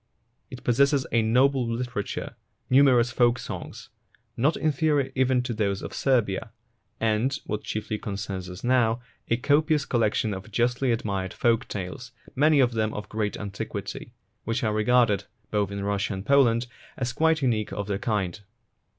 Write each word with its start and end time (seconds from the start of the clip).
It 0.49 0.63
possesses 0.63 1.05
a 1.11 1.21
noble 1.21 1.63
litera 1.63 2.03
ture, 2.03 2.35
numerous 2.71 3.11
folk 3.11 3.37
songs, 3.37 3.89
not 4.35 4.57
inferior 4.57 5.11
even 5.13 5.43
to 5.43 5.53
those 5.53 5.83
of 5.83 5.93
Serbia, 5.93 6.49
and, 6.99 7.37
what 7.45 7.63
chiefly 7.63 7.99
concerns 7.99 8.49
us 8.49 8.63
now, 8.63 8.99
a 9.29 9.37
copious 9.37 9.85
collection 9.85 10.33
of 10.33 10.49
justly 10.51 10.91
admired 10.91 11.33
folk 11.33 11.67
tales, 11.67 12.13
many 12.35 12.59
of 12.59 12.71
them 12.73 12.95
of 12.95 13.09
great 13.09 13.37
antiquity, 13.37 14.11
which 14.43 14.63
are 14.63 14.73
regarded, 14.73 15.25
both 15.51 15.69
in 15.69 15.83
Russia 15.83 16.13
and 16.15 16.25
Poland, 16.25 16.65
as 16.97 17.13
quite 17.13 17.43
unique 17.43 17.71
of 17.71 17.85
their 17.85 17.99
kind. 17.99 18.39